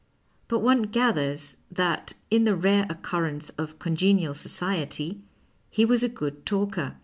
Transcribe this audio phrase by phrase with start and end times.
[0.47, 5.21] But one gathers that, in the rare occurrence of congenial society,
[5.69, 6.95] he was a good talker.